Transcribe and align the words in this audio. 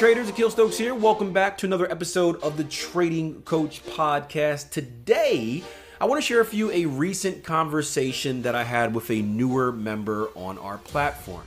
Traders, 0.00 0.30
Akil 0.30 0.50
Stokes 0.50 0.78
here. 0.78 0.94
Welcome 0.94 1.30
back 1.30 1.58
to 1.58 1.66
another 1.66 1.92
episode 1.92 2.42
of 2.42 2.56
the 2.56 2.64
Trading 2.64 3.42
Coach 3.42 3.84
Podcast. 3.84 4.70
Today, 4.70 5.62
I 6.00 6.06
want 6.06 6.18
to 6.18 6.26
share 6.26 6.38
with 6.38 6.54
you 6.54 6.70
a 6.70 6.86
recent 6.86 7.44
conversation 7.44 8.40
that 8.40 8.54
I 8.54 8.64
had 8.64 8.94
with 8.94 9.10
a 9.10 9.20
newer 9.20 9.70
member 9.70 10.28
on 10.34 10.56
our 10.56 10.78
platform. 10.78 11.42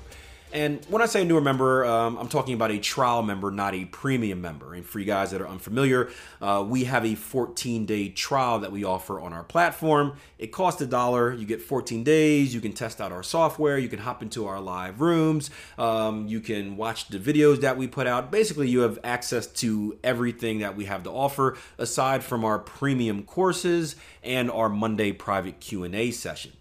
And 0.53 0.85
when 0.85 1.01
I 1.01 1.07
say 1.07 1.23
newer 1.25 1.41
member, 1.41 1.83
um, 1.83 2.15
I'm 2.15 2.27
talking 2.27 2.53
about 2.53 2.69
a 2.69 2.77
trial 2.77 3.23
member, 3.23 3.49
not 3.49 3.73
a 3.73 3.85
premium 3.85 4.39
member. 4.39 4.75
And 4.75 4.85
for 4.85 4.99
you 4.99 5.05
guys 5.05 5.31
that 5.31 5.41
are 5.41 5.47
unfamiliar, 5.47 6.11
uh, 6.43 6.63
we 6.65 6.83
have 6.83 7.03
a 7.03 7.15
14 7.15 7.87
day 7.87 8.09
trial 8.09 8.59
that 8.59 8.71
we 8.71 8.83
offer 8.83 9.19
on 9.19 9.33
our 9.33 9.43
platform. 9.43 10.15
It 10.37 10.51
costs 10.51 10.79
a 10.79 10.85
dollar. 10.85 11.33
You 11.33 11.47
get 11.47 11.59
14 11.59 12.03
days. 12.03 12.53
You 12.53 12.61
can 12.61 12.71
test 12.71 13.01
out 13.01 13.11
our 13.11 13.23
software. 13.23 13.79
You 13.79 13.89
can 13.89 13.97
hop 13.97 14.21
into 14.21 14.45
our 14.45 14.61
live 14.61 15.01
rooms. 15.01 15.49
Um, 15.79 16.27
you 16.27 16.39
can 16.39 16.77
watch 16.77 17.07
the 17.07 17.17
videos 17.17 17.61
that 17.61 17.75
we 17.75 17.87
put 17.87 18.05
out. 18.05 18.29
Basically, 18.29 18.69
you 18.69 18.81
have 18.81 18.99
access 19.03 19.47
to 19.47 19.97
everything 20.03 20.59
that 20.59 20.75
we 20.75 20.85
have 20.85 21.01
to 21.03 21.09
offer 21.09 21.57
aside 21.79 22.23
from 22.23 22.45
our 22.45 22.59
premium 22.59 23.23
courses 23.23 23.95
and 24.21 24.51
our 24.51 24.69
Monday 24.69 25.13
private 25.13 25.59
Q&A 25.59 26.11
session. 26.11 26.51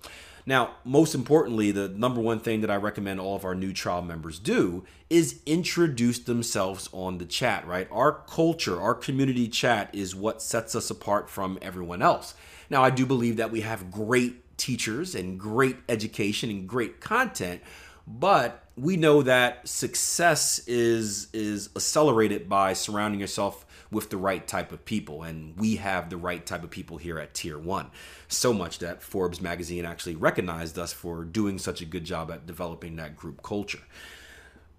Now, 0.44 0.76
most 0.84 1.14
importantly, 1.14 1.70
the 1.70 1.88
number 1.88 2.20
one 2.20 2.40
thing 2.40 2.62
that 2.62 2.70
I 2.70 2.76
recommend 2.76 3.20
all 3.20 3.36
of 3.36 3.44
our 3.44 3.54
new 3.54 3.72
trial 3.72 4.02
members 4.02 4.38
do 4.38 4.84
is 5.08 5.40
introduce 5.46 6.18
themselves 6.18 6.88
on 6.92 7.18
the 7.18 7.24
chat, 7.24 7.66
right? 7.66 7.88
Our 7.92 8.12
culture, 8.12 8.80
our 8.80 8.94
community 8.94 9.48
chat 9.48 9.94
is 9.94 10.14
what 10.14 10.42
sets 10.42 10.74
us 10.74 10.90
apart 10.90 11.30
from 11.30 11.58
everyone 11.62 12.02
else. 12.02 12.34
Now, 12.70 12.82
I 12.82 12.90
do 12.90 13.06
believe 13.06 13.36
that 13.36 13.52
we 13.52 13.60
have 13.60 13.90
great 13.90 14.56
teachers 14.56 15.14
and 15.14 15.38
great 15.38 15.76
education 15.88 16.50
and 16.50 16.68
great 16.68 17.00
content, 17.00 17.60
but 18.06 18.64
we 18.76 18.96
know 18.96 19.22
that 19.22 19.68
success 19.68 20.66
is 20.66 21.28
is 21.32 21.68
accelerated 21.76 22.48
by 22.48 22.72
surrounding 22.72 23.20
yourself 23.20 23.66
with 23.92 24.10
the 24.10 24.16
right 24.16 24.48
type 24.48 24.72
of 24.72 24.84
people. 24.84 25.22
And 25.22 25.56
we 25.56 25.76
have 25.76 26.10
the 26.10 26.16
right 26.16 26.44
type 26.44 26.64
of 26.64 26.70
people 26.70 26.96
here 26.96 27.20
at 27.20 27.34
Tier 27.34 27.58
1. 27.58 27.90
So 28.26 28.52
much 28.52 28.80
that 28.80 29.02
Forbes 29.02 29.40
magazine 29.40 29.84
actually 29.84 30.16
recognized 30.16 30.76
us 30.78 30.92
for 30.92 31.24
doing 31.24 31.58
such 31.58 31.80
a 31.80 31.84
good 31.84 32.04
job 32.04 32.32
at 32.32 32.46
developing 32.46 32.96
that 32.96 33.14
group 33.14 33.42
culture. 33.42 33.82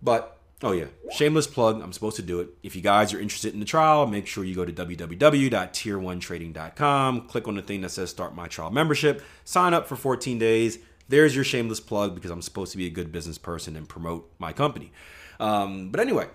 But 0.01 0.39
Oh 0.65 0.71
yeah, 0.71 0.85
shameless 1.11 1.45
plug. 1.45 1.81
I'm 1.81 1.91
supposed 1.91 2.15
to 2.15 2.21
do 2.21 2.39
it. 2.39 2.47
If 2.63 2.73
you 2.73 2.81
guys 2.81 3.13
are 3.13 3.19
interested 3.19 3.53
in 3.53 3.59
the 3.59 3.65
trial, 3.65 4.07
make 4.07 4.27
sure 4.27 4.45
you 4.45 4.55
go 4.55 4.63
to 4.63 4.71
www.tier1trading.com, 4.71 7.27
click 7.27 7.49
on 7.49 7.55
the 7.55 7.61
thing 7.61 7.81
that 7.81 7.89
says 7.89 8.09
start 8.09 8.33
my 8.33 8.47
trial 8.47 8.71
membership, 8.71 9.21
sign 9.43 9.73
up 9.73 9.87
for 9.87 9.97
14 9.97 10.39
days. 10.39 10.79
There's 11.09 11.35
your 11.35 11.43
shameless 11.43 11.81
plug 11.81 12.15
because 12.15 12.31
I'm 12.31 12.41
supposed 12.41 12.71
to 12.71 12.77
be 12.77 12.85
a 12.85 12.89
good 12.89 13.11
business 13.11 13.37
person 13.37 13.75
and 13.75 13.89
promote 13.89 14.31
my 14.39 14.53
company. 14.53 14.93
Um, 15.37 15.89
but 15.89 15.99
anyway, 15.99 16.29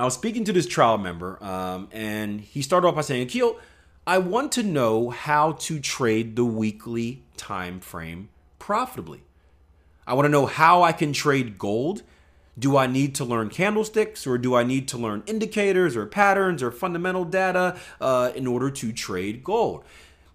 I 0.00 0.04
was 0.04 0.14
speaking 0.14 0.44
to 0.44 0.52
this 0.54 0.66
trial 0.66 0.96
member, 0.96 1.36
um, 1.44 1.88
and 1.92 2.40
he 2.40 2.62
started 2.62 2.88
off 2.88 2.94
by 2.94 3.02
saying, 3.02 3.24
Akil, 3.24 3.58
I 4.06 4.16
want 4.16 4.50
to 4.52 4.62
know 4.62 5.10
how 5.10 5.52
to 5.52 5.78
trade 5.78 6.36
the 6.36 6.44
weekly 6.44 7.22
time 7.36 7.80
frame 7.80 8.30
profitably. 8.58 9.20
I 10.06 10.14
want 10.14 10.24
to 10.24 10.30
know 10.30 10.46
how 10.46 10.82
I 10.82 10.92
can 10.92 11.12
trade 11.12 11.58
gold. 11.58 12.02
Do 12.58 12.78
I 12.78 12.86
need 12.86 13.14
to 13.16 13.26
learn 13.26 13.50
candlesticks 13.50 14.26
or 14.26 14.38
do 14.38 14.54
I 14.54 14.64
need 14.64 14.88
to 14.88 14.96
learn 14.96 15.22
indicators 15.26 15.98
or 15.98 16.06
patterns 16.06 16.62
or 16.62 16.70
fundamental 16.70 17.26
data 17.26 17.78
uh, 18.00 18.32
in 18.34 18.46
order 18.46 18.70
to 18.70 18.92
trade 18.94 19.44
gold? 19.44 19.84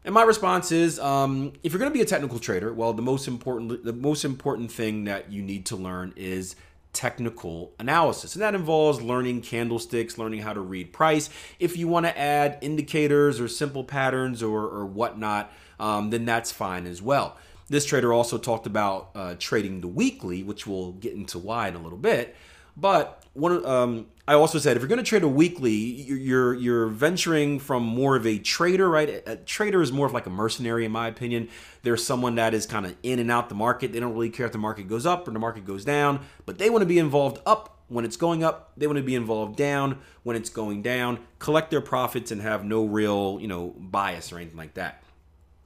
And 0.03 0.13
my 0.13 0.21
response 0.21 0.71
is, 0.71 0.99
um, 0.99 1.53
if 1.63 1.73
you're 1.73 1.79
going 1.79 1.91
to 1.91 1.97
be 1.97 2.03
a 2.03 2.05
technical 2.05 2.37
trader, 2.37 2.71
well, 2.71 2.93
the 2.93 3.01
most 3.01 3.27
important 3.27 3.83
the 3.83 3.93
most 3.93 4.25
important 4.25 4.71
thing 4.71 5.05
that 5.05 5.31
you 5.31 5.41
need 5.41 5.65
to 5.65 5.75
learn 5.75 6.13
is 6.15 6.55
technical 6.95 7.73
analysis. 7.77 8.33
And 8.33 8.41
that 8.41 8.55
involves 8.55 9.01
learning 9.01 9.41
candlesticks, 9.41 10.17
learning 10.17 10.41
how 10.41 10.53
to 10.53 10.61
read 10.61 10.93
price. 10.93 11.29
If 11.59 11.77
you 11.77 11.87
want 11.87 12.05
to 12.07 12.17
add 12.17 12.57
indicators 12.61 13.39
or 13.39 13.47
simple 13.47 13.83
patterns 13.83 14.41
or, 14.41 14.61
or 14.61 14.85
whatnot, 14.85 15.51
um, 15.79 16.09
then 16.09 16.25
that's 16.25 16.51
fine 16.51 16.87
as 16.87 17.01
well. 17.01 17.37
This 17.67 17.85
trader 17.85 18.13
also 18.13 18.37
talked 18.37 18.67
about 18.67 19.09
uh, 19.15 19.35
trading 19.37 19.81
the 19.81 19.87
weekly, 19.87 20.43
which 20.43 20.65
we'll 20.65 20.93
get 20.93 21.13
into 21.13 21.37
why 21.37 21.67
in 21.67 21.75
a 21.75 21.81
little 21.81 21.97
bit. 21.97 22.35
But 22.77 23.23
one, 23.33 23.65
um, 23.65 24.07
I 24.27 24.33
also 24.33 24.57
said 24.57 24.75
if 24.75 24.81
you're 24.81 24.89
going 24.89 24.97
to 24.97 25.03
trade 25.03 25.23
a 25.23 25.27
weekly, 25.27 25.71
you're 25.71 26.53
you're 26.53 26.87
venturing 26.87 27.59
from 27.59 27.83
more 27.83 28.15
of 28.15 28.25
a 28.25 28.37
trader, 28.39 28.89
right? 28.89 29.23
A 29.27 29.37
trader 29.37 29.81
is 29.81 29.91
more 29.91 30.07
of 30.07 30.13
like 30.13 30.25
a 30.25 30.29
mercenary, 30.29 30.85
in 30.85 30.91
my 30.91 31.07
opinion. 31.07 31.49
There's 31.83 32.05
someone 32.05 32.35
that 32.35 32.53
is 32.53 32.65
kind 32.65 32.85
of 32.85 32.95
in 33.03 33.19
and 33.19 33.31
out 33.31 33.49
the 33.49 33.55
market. 33.55 33.93
They 33.93 33.99
don't 33.99 34.13
really 34.13 34.29
care 34.29 34.45
if 34.45 34.51
the 34.51 34.57
market 34.57 34.87
goes 34.87 35.05
up 35.05 35.27
or 35.27 35.31
the 35.31 35.39
market 35.39 35.65
goes 35.65 35.85
down, 35.85 36.21
but 36.45 36.57
they 36.57 36.69
want 36.69 36.81
to 36.81 36.87
be 36.87 36.99
involved 36.99 37.39
up 37.45 37.77
when 37.87 38.03
it's 38.03 38.17
going 38.17 38.43
up. 38.43 38.71
They 38.77 38.87
want 38.87 38.97
to 38.97 39.03
be 39.03 39.15
involved 39.15 39.55
down 39.55 39.99
when 40.23 40.35
it's 40.35 40.49
going 40.49 40.81
down. 40.81 41.19
Collect 41.39 41.69
their 41.69 41.81
profits 41.81 42.31
and 42.31 42.41
have 42.41 42.65
no 42.65 42.83
real, 42.83 43.37
you 43.39 43.47
know, 43.47 43.75
bias 43.77 44.33
or 44.33 44.37
anything 44.37 44.57
like 44.57 44.73
that, 44.73 45.03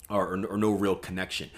or, 0.10 0.36
or, 0.36 0.46
or 0.46 0.58
no 0.58 0.72
real 0.72 0.96
connection 0.96 1.50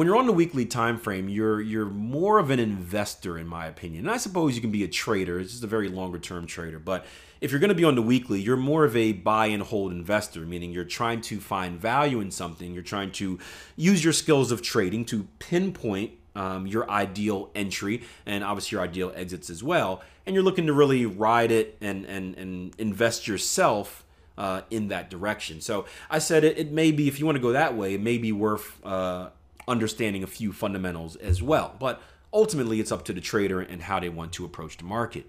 when 0.00 0.06
you're 0.06 0.16
on 0.16 0.24
the 0.24 0.32
weekly 0.32 0.64
time 0.64 0.96
frame, 0.96 1.28
you're 1.28 1.60
you're 1.60 1.84
more 1.84 2.38
of 2.38 2.48
an 2.48 2.58
investor, 2.58 3.36
in 3.36 3.46
my 3.46 3.66
opinion. 3.66 4.06
And 4.06 4.10
I 4.10 4.16
suppose 4.16 4.54
you 4.54 4.62
can 4.62 4.70
be 4.70 4.82
a 4.82 4.88
trader. 4.88 5.38
It's 5.38 5.50
just 5.50 5.62
a 5.62 5.66
very 5.66 5.90
longer 5.90 6.18
term 6.18 6.46
trader. 6.46 6.78
But 6.78 7.04
if 7.42 7.50
you're 7.50 7.60
going 7.60 7.68
to 7.68 7.74
be 7.74 7.84
on 7.84 7.96
the 7.96 8.02
weekly, 8.02 8.40
you're 8.40 8.56
more 8.56 8.86
of 8.86 8.96
a 8.96 9.12
buy 9.12 9.48
and 9.48 9.62
hold 9.62 9.92
investor, 9.92 10.40
meaning 10.40 10.72
you're 10.72 10.84
trying 10.84 11.20
to 11.20 11.38
find 11.38 11.78
value 11.78 12.20
in 12.20 12.30
something. 12.30 12.72
You're 12.72 12.82
trying 12.82 13.12
to 13.12 13.38
use 13.76 14.02
your 14.02 14.14
skills 14.14 14.50
of 14.50 14.62
trading 14.62 15.04
to 15.04 15.28
pinpoint 15.38 16.12
um, 16.34 16.66
your 16.66 16.90
ideal 16.90 17.50
entry 17.54 18.02
and 18.24 18.42
obviously 18.42 18.76
your 18.76 18.82
ideal 18.82 19.12
exits 19.14 19.50
as 19.50 19.62
well. 19.62 20.00
And 20.24 20.32
you're 20.32 20.44
looking 20.44 20.66
to 20.68 20.72
really 20.72 21.04
ride 21.04 21.52
it 21.52 21.76
and 21.82 22.06
and 22.06 22.34
and 22.38 22.74
invest 22.78 23.28
yourself. 23.28 24.06
Uh, 24.38 24.62
in 24.70 24.88
that 24.88 25.10
direction. 25.10 25.60
So 25.60 25.84
I 26.08 26.18
said 26.18 26.44
it, 26.44 26.56
it, 26.56 26.72
may 26.72 26.92
be, 26.92 27.08
if 27.08 27.20
you 27.20 27.26
want 27.26 27.36
to 27.36 27.42
go 27.42 27.52
that 27.52 27.76
way, 27.76 27.92
it 27.92 28.00
may 28.00 28.16
be 28.16 28.32
worth 28.32 28.82
uh, 28.82 29.28
understanding 29.68 30.22
a 30.22 30.26
few 30.26 30.52
fundamentals 30.52 31.16
as 31.16 31.42
well. 31.42 31.74
But 31.78 32.00
ultimately, 32.32 32.80
it's 32.80 32.92
up 32.92 33.04
to 33.06 33.12
the 33.12 33.20
trader 33.20 33.60
and 33.60 33.82
how 33.82 34.00
they 34.00 34.08
want 34.08 34.32
to 34.34 34.44
approach 34.44 34.76
the 34.76 34.84
market. 34.84 35.26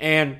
And 0.00 0.38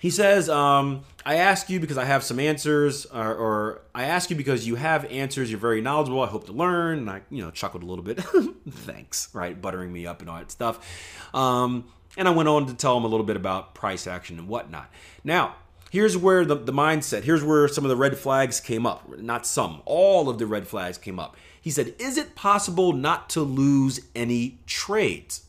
he 0.00 0.10
says, 0.10 0.48
um, 0.48 1.04
I 1.24 1.36
ask 1.36 1.70
you 1.70 1.80
because 1.80 1.98
I 1.98 2.04
have 2.04 2.22
some 2.22 2.38
answers, 2.38 3.06
or, 3.06 3.34
or, 3.34 3.82
I 3.94 4.04
ask 4.04 4.28
you 4.30 4.36
because 4.36 4.66
you 4.66 4.74
have 4.74 5.04
answers. 5.06 5.50
You're 5.50 5.58
very 5.58 5.80
knowledgeable. 5.80 6.20
I 6.22 6.26
hope 6.26 6.46
to 6.46 6.52
learn. 6.52 6.98
And 6.98 7.10
I, 7.10 7.22
you 7.30 7.42
know, 7.42 7.50
chuckled 7.50 7.82
a 7.82 7.86
little 7.86 8.04
bit. 8.04 8.20
Thanks, 8.70 9.28
right? 9.32 9.60
Buttering 9.60 9.92
me 9.92 10.06
up 10.06 10.20
and 10.20 10.28
all 10.28 10.38
that 10.38 10.50
stuff. 10.50 11.34
Um, 11.34 11.86
and 12.16 12.28
I 12.28 12.30
went 12.30 12.48
on 12.48 12.66
to 12.66 12.74
tell 12.74 12.96
him 12.96 13.04
a 13.04 13.08
little 13.08 13.26
bit 13.26 13.36
about 13.36 13.74
price 13.74 14.06
action 14.06 14.38
and 14.38 14.48
whatnot. 14.48 14.90
Now, 15.24 15.56
here's 15.90 16.16
where 16.16 16.44
the, 16.44 16.56
the 16.56 16.72
mindset, 16.72 17.24
here's 17.24 17.42
where 17.42 17.68
some 17.68 17.84
of 17.84 17.88
the 17.88 17.96
red 17.96 18.18
flags 18.18 18.60
came 18.60 18.86
up. 18.86 19.18
Not 19.18 19.46
some, 19.46 19.82
all 19.84 20.28
of 20.28 20.38
the 20.38 20.46
red 20.46 20.66
flags 20.66 20.98
came 20.98 21.18
up. 21.18 21.36
He 21.66 21.72
said, 21.72 21.96
Is 21.98 22.16
it 22.16 22.36
possible 22.36 22.92
not 22.92 23.28
to 23.30 23.40
lose 23.40 23.98
any 24.14 24.60
trades? 24.66 25.46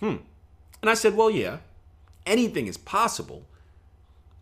Hmm. 0.00 0.16
And 0.80 0.90
I 0.90 0.94
said, 0.94 1.16
Well, 1.16 1.30
yeah, 1.30 1.58
anything 2.26 2.66
is 2.66 2.76
possible. 2.76 3.46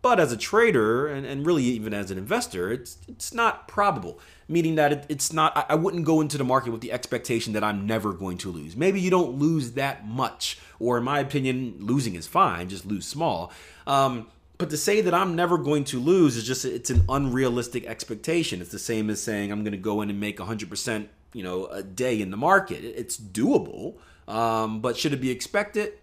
But 0.01 0.19
as 0.19 0.31
a 0.31 0.37
trader, 0.37 1.05
and, 1.05 1.27
and 1.27 1.45
really 1.45 1.61
even 1.65 1.93
as 1.93 2.09
an 2.09 2.17
investor, 2.17 2.71
it's 2.71 2.97
it's 3.07 3.35
not 3.35 3.67
probable. 3.67 4.19
Meaning 4.47 4.73
that 4.77 4.91
it, 4.91 5.05
it's 5.09 5.31
not. 5.31 5.55
I, 5.55 5.65
I 5.69 5.75
wouldn't 5.75 6.05
go 6.05 6.21
into 6.21 6.39
the 6.39 6.43
market 6.43 6.71
with 6.71 6.81
the 6.81 6.91
expectation 6.91 7.53
that 7.53 7.63
I'm 7.63 7.85
never 7.85 8.11
going 8.11 8.39
to 8.39 8.51
lose. 8.51 8.75
Maybe 8.75 8.99
you 8.99 9.11
don't 9.11 9.37
lose 9.37 9.73
that 9.73 10.07
much, 10.07 10.57
or 10.79 10.97
in 10.97 11.03
my 11.03 11.19
opinion, 11.19 11.75
losing 11.77 12.15
is 12.15 12.25
fine. 12.25 12.67
Just 12.67 12.87
lose 12.87 13.05
small. 13.05 13.51
Um, 13.85 14.25
but 14.61 14.69
to 14.69 14.77
say 14.77 15.01
that 15.01 15.13
I'm 15.15 15.35
never 15.35 15.57
going 15.57 15.85
to 15.85 15.99
lose 15.99 16.37
is 16.37 16.45
just 16.45 16.65
it's 16.65 16.91
an 16.91 17.03
unrealistic 17.09 17.83
expectation. 17.87 18.61
It's 18.61 18.69
the 18.69 18.77
same 18.77 19.09
as 19.09 19.19
saying 19.19 19.51
I'm 19.51 19.63
going 19.63 19.71
to 19.71 19.77
go 19.77 20.01
in 20.01 20.11
and 20.11 20.19
make 20.19 20.37
100%, 20.37 21.07
you 21.33 21.41
know, 21.41 21.65
a 21.65 21.81
day 21.81 22.21
in 22.21 22.29
the 22.29 22.37
market. 22.37 22.83
It's 22.83 23.17
doable, 23.17 23.95
um, 24.27 24.79
but 24.79 24.97
should 24.97 25.13
it 25.13 25.19
be 25.19 25.31
expected? 25.31 25.93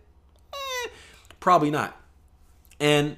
Eh, 0.53 0.89
probably 1.39 1.71
not. 1.71 2.01
And 2.81 3.17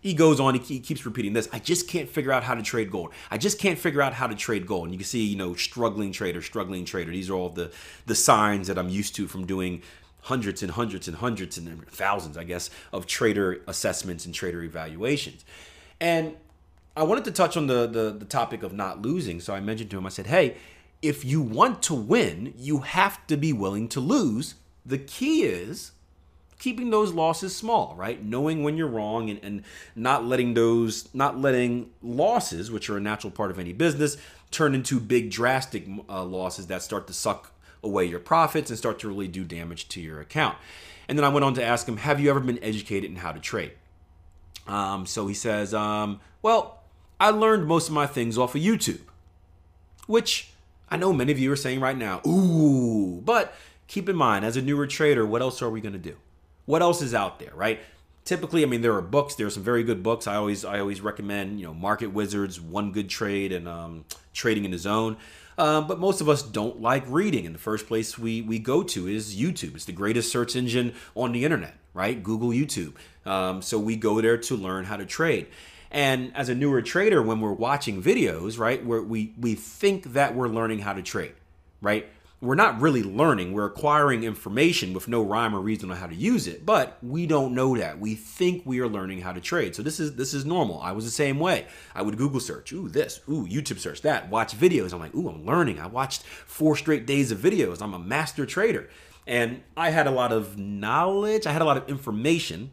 he 0.00 0.14
goes 0.14 0.38
on, 0.38 0.54
he 0.54 0.78
keeps 0.78 1.04
repeating 1.04 1.32
this. 1.32 1.48
I 1.52 1.58
just 1.58 1.88
can't 1.88 2.08
figure 2.08 2.30
out 2.30 2.44
how 2.44 2.54
to 2.54 2.62
trade 2.62 2.92
gold. 2.92 3.10
I 3.28 3.38
just 3.38 3.58
can't 3.58 3.80
figure 3.80 4.00
out 4.00 4.12
how 4.12 4.28
to 4.28 4.36
trade 4.36 4.68
gold. 4.68 4.84
And 4.84 4.92
you 4.92 4.98
can 4.98 5.06
see, 5.06 5.24
you 5.24 5.36
know, 5.36 5.56
struggling 5.56 6.12
trader, 6.12 6.42
struggling 6.42 6.84
trader. 6.84 7.10
These 7.10 7.28
are 7.28 7.34
all 7.34 7.48
the 7.48 7.72
the 8.06 8.14
signs 8.14 8.68
that 8.68 8.78
I'm 8.78 8.88
used 8.88 9.16
to 9.16 9.26
from 9.26 9.46
doing 9.46 9.82
hundreds 10.26 10.62
and 10.62 10.72
hundreds 10.72 11.06
and 11.06 11.16
hundreds 11.18 11.56
and 11.56 11.86
thousands, 11.88 12.36
I 12.36 12.44
guess, 12.44 12.68
of 12.92 13.06
trader 13.06 13.62
assessments 13.66 14.26
and 14.26 14.34
trader 14.34 14.62
evaluations. 14.62 15.44
And 16.00 16.36
I 16.96 17.04
wanted 17.04 17.24
to 17.26 17.30
touch 17.30 17.56
on 17.56 17.68
the, 17.68 17.86
the, 17.86 18.10
the 18.10 18.24
topic 18.24 18.62
of 18.62 18.72
not 18.72 19.02
losing. 19.02 19.40
So 19.40 19.54
I 19.54 19.60
mentioned 19.60 19.90
to 19.90 19.98
him, 19.98 20.06
I 20.06 20.08
said, 20.08 20.26
hey, 20.26 20.56
if 21.00 21.24
you 21.24 21.40
want 21.40 21.80
to 21.82 21.94
win, 21.94 22.54
you 22.56 22.78
have 22.78 23.24
to 23.28 23.36
be 23.36 23.52
willing 23.52 23.86
to 23.88 24.00
lose. 24.00 24.56
The 24.84 24.98
key 24.98 25.44
is 25.44 25.92
keeping 26.58 26.90
those 26.90 27.12
losses 27.12 27.54
small, 27.54 27.94
right? 27.96 28.24
Knowing 28.24 28.64
when 28.64 28.76
you're 28.76 28.88
wrong 28.88 29.30
and, 29.30 29.38
and 29.44 29.62
not 29.94 30.24
letting 30.24 30.54
those, 30.54 31.08
not 31.14 31.38
letting 31.38 31.90
losses, 32.02 32.70
which 32.70 32.90
are 32.90 32.96
a 32.96 33.00
natural 33.00 33.30
part 33.30 33.52
of 33.52 33.60
any 33.60 33.72
business, 33.72 34.16
turn 34.50 34.74
into 34.74 34.98
big 34.98 35.30
drastic 35.30 35.86
uh, 36.08 36.24
losses 36.24 36.66
that 36.66 36.82
start 36.82 37.06
to 37.06 37.12
suck 37.12 37.52
away 37.86 38.04
your 38.04 38.18
profits 38.18 38.70
and 38.70 38.78
start 38.78 38.98
to 38.98 39.08
really 39.08 39.28
do 39.28 39.44
damage 39.44 39.88
to 39.90 40.00
your 40.00 40.20
account. 40.20 40.56
And 41.08 41.16
then 41.16 41.24
I 41.24 41.28
went 41.28 41.44
on 41.44 41.54
to 41.54 41.64
ask 41.64 41.88
him, 41.88 41.98
Have 41.98 42.20
you 42.20 42.28
ever 42.30 42.40
been 42.40 42.62
educated 42.62 43.10
in 43.10 43.16
how 43.16 43.32
to 43.32 43.40
trade? 43.40 43.72
Um, 44.66 45.06
so 45.06 45.26
he 45.26 45.34
says, 45.34 45.72
um, 45.72 46.20
Well, 46.42 46.80
I 47.20 47.30
learned 47.30 47.66
most 47.66 47.88
of 47.88 47.94
my 47.94 48.06
things 48.06 48.36
off 48.36 48.54
of 48.54 48.60
YouTube, 48.60 49.00
which 50.06 50.50
I 50.90 50.96
know 50.96 51.12
many 51.12 51.32
of 51.32 51.38
you 51.38 51.50
are 51.52 51.56
saying 51.56 51.80
right 51.80 51.96
now, 51.96 52.20
Ooh, 52.26 53.22
but 53.24 53.54
keep 53.86 54.08
in 54.08 54.16
mind, 54.16 54.44
as 54.44 54.56
a 54.56 54.62
newer 54.62 54.86
trader, 54.86 55.24
what 55.24 55.42
else 55.42 55.62
are 55.62 55.70
we 55.70 55.80
going 55.80 55.92
to 55.92 55.98
do? 55.98 56.16
What 56.64 56.82
else 56.82 57.00
is 57.00 57.14
out 57.14 57.38
there, 57.38 57.52
right? 57.54 57.80
Typically, 58.24 58.64
I 58.64 58.66
mean, 58.66 58.80
there 58.80 58.94
are 58.94 59.02
books. 59.02 59.36
There 59.36 59.46
are 59.46 59.50
some 59.50 59.62
very 59.62 59.84
good 59.84 60.02
books. 60.02 60.26
I 60.26 60.34
always, 60.34 60.64
I 60.64 60.80
always 60.80 61.00
recommend, 61.00 61.60
you 61.60 61.66
know, 61.66 61.74
Market 61.74 62.08
Wizards, 62.08 62.60
One 62.60 62.90
Good 62.90 63.08
Trade, 63.08 63.52
and 63.52 63.68
um, 63.68 64.04
Trading 64.34 64.64
in 64.64 64.72
the 64.72 64.78
Zone. 64.78 65.16
Um, 65.58 65.86
but 65.86 65.98
most 65.98 66.20
of 66.20 66.28
us 66.28 66.42
don't 66.42 66.80
like 66.80 67.04
reading. 67.08 67.46
And 67.46 67.54
the 67.54 67.60
first 67.60 67.86
place 67.86 68.18
we, 68.18 68.42
we 68.42 68.58
go 68.58 68.82
to 68.82 69.08
is 69.08 69.36
YouTube. 69.36 69.74
It's 69.74 69.86
the 69.86 69.92
greatest 69.92 70.30
search 70.30 70.54
engine 70.54 70.94
on 71.14 71.32
the 71.32 71.44
internet, 71.44 71.76
right? 71.94 72.22
Google 72.22 72.50
YouTube. 72.50 72.94
Um, 73.24 73.62
so 73.62 73.78
we 73.78 73.96
go 73.96 74.20
there 74.20 74.36
to 74.36 74.56
learn 74.56 74.84
how 74.84 74.96
to 74.96 75.06
trade. 75.06 75.46
And 75.90 76.32
as 76.34 76.48
a 76.48 76.54
newer 76.54 76.82
trader, 76.82 77.22
when 77.22 77.40
we're 77.40 77.52
watching 77.52 78.02
videos, 78.02 78.58
right, 78.58 78.84
where 78.84 79.00
we 79.00 79.32
we 79.38 79.54
think 79.54 80.12
that 80.12 80.34
we're 80.34 80.48
learning 80.48 80.80
how 80.80 80.92
to 80.92 81.02
trade, 81.02 81.32
right? 81.80 82.08
We're 82.40 82.54
not 82.54 82.80
really 82.80 83.02
learning. 83.02 83.52
We're 83.52 83.64
acquiring 83.64 84.22
information 84.22 84.92
with 84.92 85.08
no 85.08 85.22
rhyme 85.22 85.54
or 85.54 85.60
reason 85.60 85.90
on 85.90 85.96
how 85.96 86.06
to 86.06 86.14
use 86.14 86.46
it, 86.46 86.66
but 86.66 86.98
we 87.02 87.26
don't 87.26 87.54
know 87.54 87.76
that. 87.76 87.98
We 87.98 88.14
think 88.14 88.62
we 88.66 88.80
are 88.80 88.88
learning 88.88 89.22
how 89.22 89.32
to 89.32 89.40
trade. 89.40 89.74
So 89.74 89.82
this 89.82 89.98
is 89.98 90.16
this 90.16 90.34
is 90.34 90.44
normal. 90.44 90.80
I 90.80 90.92
was 90.92 91.06
the 91.06 91.10
same 91.10 91.38
way. 91.38 91.66
I 91.94 92.02
would 92.02 92.18
Google 92.18 92.40
search, 92.40 92.72
ooh, 92.72 92.88
this, 92.88 93.20
ooh, 93.28 93.46
YouTube 93.46 93.78
search 93.78 94.02
that, 94.02 94.28
watch 94.28 94.56
videos. 94.56 94.92
I'm 94.92 95.00
like, 95.00 95.14
ooh, 95.14 95.28
I'm 95.28 95.46
learning. 95.46 95.80
I 95.80 95.86
watched 95.86 96.24
four 96.24 96.76
straight 96.76 97.06
days 97.06 97.32
of 97.32 97.38
videos. 97.38 97.80
I'm 97.80 97.94
a 97.94 97.98
master 97.98 98.44
trader. 98.44 98.90
And 99.26 99.62
I 99.76 99.90
had 99.90 100.06
a 100.06 100.12
lot 100.12 100.30
of 100.30 100.58
knowledge, 100.58 101.46
I 101.46 101.52
had 101.52 101.62
a 101.62 101.64
lot 101.64 101.78
of 101.78 101.88
information, 101.88 102.70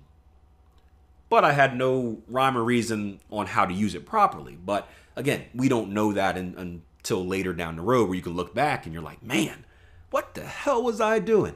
but 1.30 1.44
I 1.46 1.54
had 1.54 1.76
no 1.76 2.22
rhyme 2.28 2.58
or 2.58 2.64
reason 2.64 3.22
on 3.32 3.48
how 3.48 3.66
to 3.66 3.74
use 3.74 3.96
it 3.96 4.06
properly. 4.06 4.58
But 4.64 4.88
again, 5.16 5.46
we 5.56 5.70
don't 5.70 5.94
know 5.94 6.12
that 6.12 6.38
in 6.38 6.82
till 7.04 7.26
later 7.26 7.54
down 7.54 7.76
the 7.76 7.82
road 7.82 8.08
where 8.08 8.16
you 8.16 8.22
can 8.22 8.34
look 8.34 8.54
back 8.54 8.86
and 8.86 8.94
you're 8.94 9.04
like, 9.04 9.22
man, 9.22 9.66
what 10.10 10.34
the 10.34 10.46
hell 10.46 10.82
was 10.82 11.00
I 11.00 11.20
doing? 11.20 11.56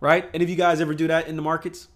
Right? 0.00 0.28
And 0.34 0.42
if 0.42 0.50
you 0.50 0.56
guys 0.56 0.80
ever 0.80 0.94
do 0.94 1.08
that 1.08 1.28
in 1.28 1.36
the 1.36 1.42
markets, 1.42 1.88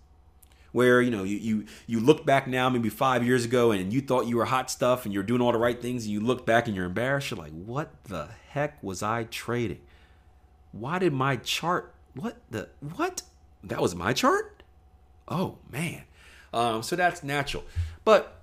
where 0.72 1.00
you 1.00 1.10
know 1.10 1.24
you, 1.24 1.36
you 1.38 1.64
you 1.86 2.00
look 2.00 2.26
back 2.26 2.46
now 2.46 2.68
maybe 2.68 2.90
five 2.90 3.24
years 3.24 3.46
ago 3.46 3.70
and 3.70 3.94
you 3.94 4.02
thought 4.02 4.26
you 4.26 4.36
were 4.36 4.44
hot 4.44 4.70
stuff 4.70 5.06
and 5.06 5.14
you're 5.14 5.22
doing 5.22 5.40
all 5.40 5.52
the 5.52 5.58
right 5.58 5.80
things 5.80 6.04
and 6.04 6.12
you 6.12 6.20
look 6.20 6.44
back 6.44 6.66
and 6.66 6.76
you're 6.76 6.84
embarrassed 6.84 7.30
you're 7.30 7.38
like 7.38 7.52
what 7.52 7.90
the 8.04 8.28
heck 8.50 8.82
was 8.82 9.02
i 9.02 9.24
trading? 9.24 9.80
Why 10.72 10.98
did 10.98 11.14
my 11.14 11.36
chart 11.36 11.94
what 12.14 12.36
the 12.50 12.68
what? 12.94 13.22
That 13.64 13.80
was 13.80 13.94
my 13.94 14.12
chart? 14.12 14.62
Oh 15.28 15.56
man. 15.70 16.02
Um, 16.52 16.82
so 16.82 16.94
that's 16.94 17.22
natural. 17.22 17.64
But 18.04 18.36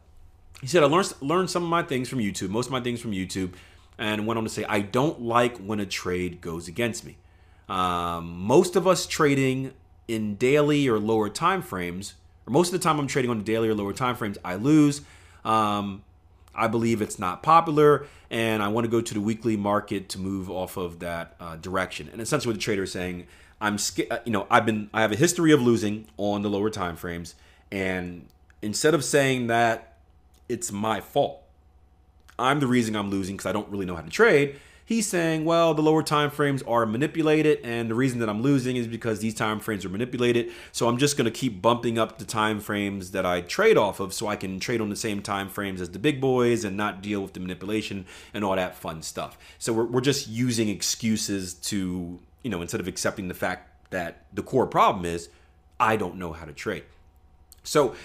he 0.63 0.67
said 0.67 0.81
i 0.81 0.85
learned 0.85 1.13
learned 1.19 1.49
some 1.49 1.61
of 1.61 1.69
my 1.69 1.83
things 1.83 2.07
from 2.07 2.19
youtube 2.19 2.49
most 2.49 2.67
of 2.67 2.71
my 2.71 2.79
things 2.79 3.01
from 3.01 3.11
youtube 3.11 3.51
and 3.97 4.25
went 4.27 4.37
on 4.37 4.43
to 4.43 4.49
say, 4.49 4.65
I 4.65 4.79
don't 4.81 5.21
like 5.21 5.57
when 5.57 5.79
a 5.79 5.85
trade 5.85 6.41
goes 6.41 6.67
against 6.67 7.05
me. 7.05 7.17
Um, 7.69 8.39
most 8.39 8.75
of 8.75 8.87
us 8.87 9.05
trading 9.05 9.73
in 10.07 10.35
daily 10.35 10.87
or 10.87 10.99
lower 10.99 11.29
time 11.29 11.61
frames, 11.61 12.15
or 12.45 12.51
most 12.51 12.73
of 12.73 12.79
the 12.79 12.83
time 12.83 12.99
I'm 12.99 13.07
trading 13.07 13.31
on 13.31 13.43
daily 13.43 13.69
or 13.69 13.73
lower 13.73 13.93
time 13.93 14.15
frames, 14.15 14.37
I 14.43 14.55
lose. 14.55 15.01
Um, 15.45 16.03
I 16.55 16.67
believe 16.67 17.01
it's 17.01 17.17
not 17.17 17.41
popular, 17.41 18.05
and 18.29 18.61
I 18.61 18.67
want 18.67 18.85
to 18.85 18.91
go 18.91 19.01
to 19.01 19.13
the 19.13 19.21
weekly 19.21 19.57
market 19.57 20.09
to 20.09 20.19
move 20.19 20.49
off 20.51 20.77
of 20.77 20.99
that 20.99 21.35
uh, 21.39 21.55
direction. 21.55 22.09
And 22.11 22.21
essentially, 22.21 22.51
what 22.51 22.57
the 22.57 22.61
trader 22.61 22.83
is 22.83 22.91
saying, 22.91 23.27
I'm, 23.59 23.77
uh, 24.11 24.19
you 24.25 24.31
know, 24.31 24.45
I've 24.51 24.65
been, 24.65 24.89
I 24.93 25.01
have 25.01 25.11
a 25.11 25.15
history 25.15 25.51
of 25.51 25.61
losing 25.61 26.07
on 26.17 26.41
the 26.41 26.49
lower 26.49 26.69
time 26.69 26.95
frames, 26.95 27.33
and 27.71 28.27
instead 28.61 28.93
of 28.93 29.03
saying 29.03 29.47
that 29.47 29.97
it's 30.47 30.71
my 30.71 31.01
fault, 31.01 31.42
I'm 32.37 32.59
the 32.59 32.67
reason 32.67 32.95
I'm 32.95 33.09
losing 33.09 33.35
because 33.35 33.47
I 33.47 33.51
don't 33.51 33.69
really 33.69 33.85
know 33.85 33.95
how 33.95 34.01
to 34.01 34.09
trade. 34.09 34.59
He's 34.85 35.07
saying, 35.07 35.45
well, 35.45 35.73
the 35.73 35.81
lower 35.81 36.03
time 36.03 36.29
frames 36.29 36.61
are 36.63 36.85
manipulated, 36.85 37.59
and 37.63 37.89
the 37.89 37.95
reason 37.95 38.19
that 38.19 38.27
I'm 38.27 38.41
losing 38.41 38.75
is 38.75 38.85
because 38.85 39.19
these 39.19 39.33
time 39.33 39.61
frames 39.61 39.85
are 39.85 39.89
manipulated. 39.89 40.51
So 40.73 40.89
I'm 40.89 40.97
just 40.97 41.15
going 41.15 41.23
to 41.25 41.31
keep 41.31 41.61
bumping 41.61 41.97
up 41.97 42.19
the 42.19 42.25
time 42.25 42.59
frames 42.59 43.11
that 43.11 43.25
I 43.25 43.41
trade 43.41 43.77
off 43.77 44.01
of, 44.01 44.13
so 44.13 44.27
I 44.27 44.35
can 44.35 44.59
trade 44.59 44.81
on 44.81 44.89
the 44.89 44.97
same 44.97 45.21
time 45.21 45.47
frames 45.47 45.79
as 45.79 45.91
the 45.91 45.99
big 45.99 46.19
boys 46.19 46.65
and 46.65 46.75
not 46.75 47.01
deal 47.01 47.21
with 47.21 47.31
the 47.31 47.39
manipulation 47.39 48.05
and 48.33 48.43
all 48.43 48.57
that 48.57 48.75
fun 48.75 49.01
stuff. 49.01 49.37
So 49.57 49.71
we're, 49.71 49.85
we're 49.85 50.01
just 50.01 50.27
using 50.27 50.67
excuses 50.67 51.53
to, 51.53 52.19
you 52.43 52.49
know, 52.49 52.61
instead 52.61 52.81
of 52.81 52.87
accepting 52.89 53.29
the 53.29 53.33
fact 53.33 53.89
that 53.91 54.25
the 54.33 54.43
core 54.43 54.67
problem 54.67 55.05
is 55.05 55.29
I 55.79 55.95
don't 55.95 56.17
know 56.17 56.33
how 56.33 56.43
to 56.43 56.53
trade. 56.53 56.83
So 57.63 57.95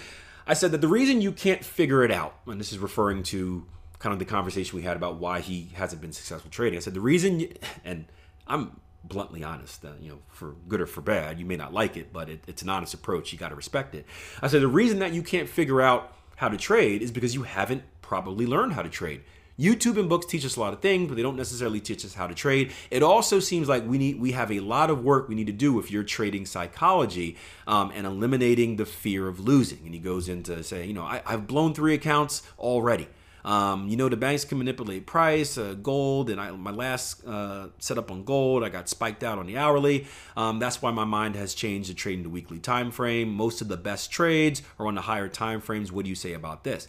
I 0.47 0.53
said 0.53 0.71
that 0.71 0.79
the 0.79 0.87
reason 0.87 1.19
you 1.19 1.33
can't 1.33 1.65
figure 1.65 2.03
it 2.05 2.11
out, 2.11 2.35
and 2.47 2.57
this 2.57 2.71
is 2.71 2.79
referring 2.79 3.23
to 3.23 3.65
kind 3.99 4.13
of 4.13 4.19
the 4.19 4.25
conversation 4.25 4.77
we 4.77 4.83
had 4.83 4.97
about 4.97 5.17
why 5.17 5.41
he 5.41 5.71
hasn't 5.75 6.01
been 6.01 6.13
successful 6.13 6.49
trading. 6.49 6.77
I 6.77 6.81
said 6.81 6.93
the 6.93 7.01
reason, 7.01 7.47
and 7.85 8.05
I'm 8.47 8.79
bluntly 9.03 9.43
honest, 9.43 9.83
uh, 9.85 9.89
you 10.01 10.09
know, 10.09 10.19
for 10.29 10.55
good 10.67 10.81
or 10.81 10.85
for 10.85 11.01
bad, 11.01 11.39
you 11.39 11.45
may 11.45 11.55
not 11.55 11.73
like 11.73 11.97
it, 11.97 12.11
but 12.11 12.29
it, 12.29 12.43
it's 12.47 12.61
an 12.61 12.69
honest 12.69 12.93
approach. 12.93 13.31
You 13.31 13.39
got 13.39 13.49
to 13.49 13.55
respect 13.55 13.95
it. 13.95 14.05
I 14.41 14.47
said 14.47 14.61
the 14.61 14.67
reason 14.67 14.99
that 14.99 15.13
you 15.13 15.21
can't 15.21 15.47
figure 15.47 15.81
out 15.81 16.13
how 16.37 16.47
to 16.49 16.57
trade 16.57 17.01
is 17.01 17.11
because 17.11 17.35
you 17.35 17.43
haven't 17.43 17.83
probably 18.01 18.45
learned 18.45 18.73
how 18.73 18.81
to 18.81 18.89
trade. 18.89 19.21
YouTube 19.59 19.99
and 19.99 20.07
books 20.07 20.25
teach 20.25 20.45
us 20.45 20.55
a 20.55 20.59
lot 20.59 20.71
of 20.71 20.79
things, 20.79 21.09
but 21.09 21.15
they 21.15 21.21
don't 21.21 21.35
necessarily 21.35 21.81
teach 21.81 22.05
us 22.05 22.13
how 22.13 22.27
to 22.27 22.33
trade. 22.33 22.71
It 22.89 23.03
also 23.03 23.41
seems 23.41 23.67
like 23.67 23.85
we 23.85 23.97
need 23.97 24.17
we 24.17 24.31
have 24.31 24.53
a 24.53 24.61
lot 24.61 24.89
of 24.89 25.03
work 25.03 25.27
we 25.27 25.35
need 25.35 25.47
to 25.47 25.53
do 25.53 25.79
if 25.79 25.91
you're 25.91 26.03
trading 26.03 26.45
psychology 26.45 27.35
um, 27.67 27.91
and 27.93 28.07
eliminating 28.07 28.77
the 28.77 28.85
fear 28.85 29.27
of 29.27 29.41
losing. 29.41 29.79
And 29.83 29.93
he 29.93 29.99
goes 29.99 30.29
into 30.29 30.63
say, 30.63 30.85
you 30.85 30.93
know, 30.93 31.03
I, 31.03 31.21
I've 31.25 31.45
blown 31.45 31.73
three 31.73 31.93
accounts 31.93 32.41
already. 32.57 33.09
Um, 33.45 33.87
you 33.87 33.95
know, 33.95 34.09
the 34.09 34.17
banks 34.17 34.45
can 34.45 34.57
manipulate 34.57 35.05
price, 35.05 35.57
uh, 35.57 35.75
gold, 35.81 36.29
and 36.29 36.39
I, 36.39 36.51
my 36.51 36.71
last 36.71 37.25
uh, 37.25 37.67
setup 37.79 38.11
on 38.11 38.23
gold, 38.23 38.63
I 38.63 38.69
got 38.69 38.89
spiked 38.89 39.23
out 39.23 39.37
on 39.37 39.47
the 39.47 39.57
hourly. 39.57 40.07
Um, 40.35 40.59
that's 40.59 40.81
why 40.81 40.91
my 40.91 41.05
mind 41.05 41.35
has 41.35 41.53
changed 41.53 41.89
to 41.89 41.95
trading 41.95 42.23
the 42.23 42.29
weekly 42.29 42.59
time 42.59 42.91
frame. 42.91 43.33
Most 43.33 43.61
of 43.61 43.67
the 43.67 43.77
best 43.77 44.11
trades 44.11 44.61
are 44.77 44.87
on 44.87 44.95
the 44.95 45.01
higher 45.01 45.29
time 45.29 45.61
frames. 45.61 45.91
What 45.91 46.03
do 46.05 46.09
you 46.09 46.15
say 46.15 46.33
about 46.33 46.63
this? 46.63 46.87